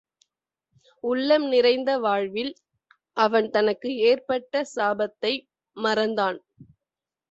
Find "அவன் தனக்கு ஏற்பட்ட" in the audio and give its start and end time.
3.17-4.65